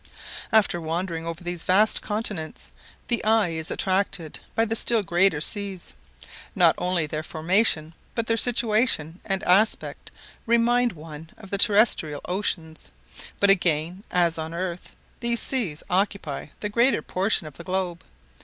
[0.51, 2.71] After wandering over these vast continents,
[3.07, 5.93] the eye is attracted by the still greater seas.
[6.55, 10.09] Not only their formation, but their situation and aspect
[10.47, 12.91] remind one of the terrestrial oceans;
[13.39, 18.03] but again, as on earth, these seas occupy the greater portion of the globe.